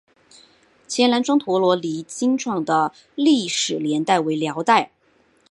[0.87, 4.89] 前南庄陀罗尼经幢的历史年代为辽代。